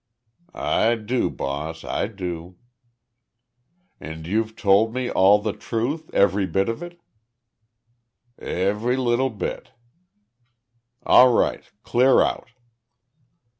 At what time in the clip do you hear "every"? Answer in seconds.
6.11-6.47, 8.39-8.97